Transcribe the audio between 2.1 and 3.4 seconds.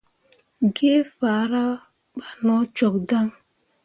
ɓah no cok dan.